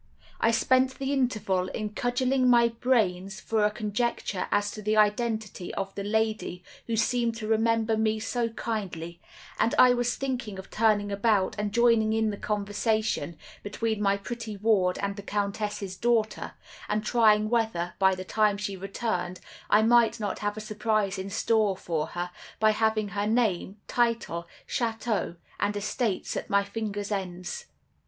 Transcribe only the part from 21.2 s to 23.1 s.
store for her, by having